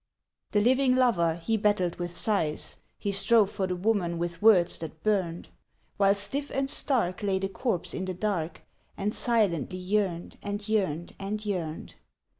The 0.49 0.61
living 0.61 0.95
lover 0.95 1.35
he 1.35 1.57
battled 1.57 1.97
with 1.97 2.09
sighs, 2.09 2.77
He 2.97 3.11
strove 3.11 3.51
for 3.51 3.67
the 3.67 3.75
woman 3.75 4.17
with 4.17 4.41
words 4.41 4.79
that 4.79 5.03
burned, 5.03 5.49
While 5.97 6.15
stiff 6.15 6.49
and 6.49 6.67
stark 6.71 7.21
lay 7.21 7.37
the 7.37 7.47
corpse 7.49 7.93
in 7.93 8.05
the 8.05 8.15
dark, 8.15 8.63
And 8.97 9.13
silently 9.13 9.77
yearned 9.77 10.39
and 10.41 10.67
yearned 10.67 11.13
and 11.19 11.45
yearned. 11.45 11.93